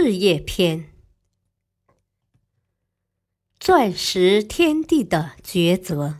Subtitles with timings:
[0.00, 0.92] 事业篇：
[3.58, 6.18] 钻石天地的抉择。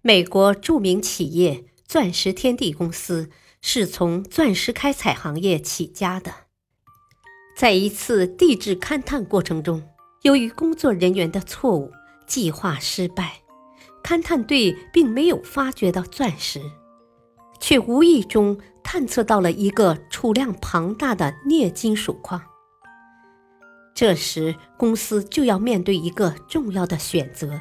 [0.00, 6.32] 美国著名企业钻石天地公司是从钻石开采行业起家的。
[7.56, 9.82] 在一次地质勘探过程中，
[10.22, 11.90] 由于工作人员的错误，
[12.28, 13.42] 计划失败，
[14.04, 16.62] 勘探队并没有发掘到钻石，
[17.58, 18.60] 却无意中。
[18.92, 22.42] 探测到了一个储量庞大的镍金属矿。
[23.94, 27.58] 这时，公司就要面对一个重要的选择：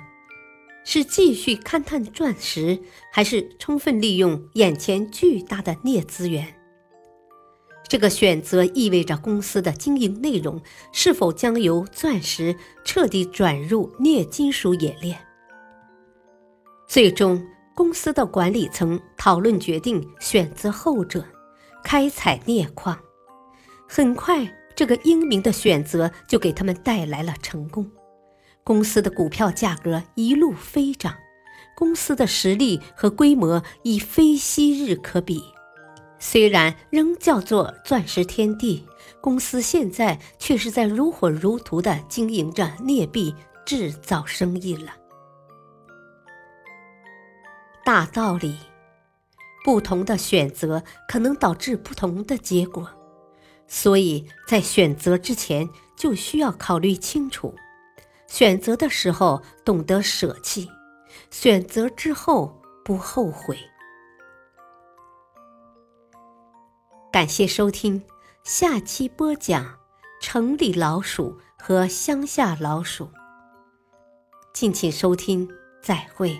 [0.84, 2.78] 是继续勘探钻石，
[3.14, 6.54] 还是充分利用眼前巨大的镍资源？
[7.88, 15.18] 这个选择意味着公司的经营内容是否将由钻石彻底转入镍金属冶炼。
[16.90, 17.42] 最终。
[17.82, 21.26] 公司的管理层讨论决定选择后者，
[21.84, 22.96] 开采镍矿。
[23.90, 27.90] 很快，这个英明的选择就给他们带来了成功。
[28.64, 31.16] 公司的股票价格一路飞涨，
[31.76, 35.42] 公司的实力和规模已非昔日可比。
[36.20, 38.86] 虽然仍叫做钻石天地，
[39.20, 43.34] 公司现在却是在如火如荼地经营着镍币
[43.66, 44.94] 制造生意了。
[47.84, 48.58] 大道理，
[49.64, 52.90] 不同的选择可能导致不同的结果，
[53.68, 55.68] 所以在选择之前
[55.98, 57.56] 就需要考虑清楚。
[58.28, 60.70] 选择的时候懂得舍弃，
[61.30, 63.58] 选择之后不后悔。
[67.12, 68.02] 感谢收听，
[68.44, 69.78] 下期播讲
[70.22, 73.10] 城里老鼠和乡下老鼠。
[74.54, 75.50] 敬请收听，
[75.82, 76.40] 再会。